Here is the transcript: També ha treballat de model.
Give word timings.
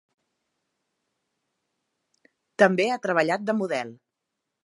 També 2.63 2.89
ha 2.95 2.99
treballat 3.05 3.47
de 3.51 3.57
model. 3.61 3.93